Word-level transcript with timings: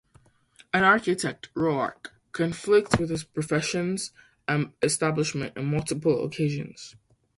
An 0.73 0.83
architect, 0.83 1.53
Roark 1.53 2.07
conflicts 2.31 2.97
with 2.97 3.11
his 3.11 3.23
profession's 3.23 4.11
establishment 4.81 5.55
on 5.55 5.65
multiple 5.67 6.23
occasions. 6.25 6.95